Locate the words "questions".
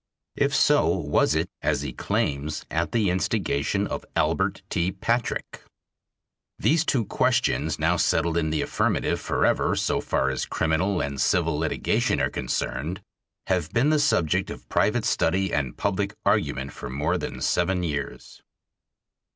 7.05-7.77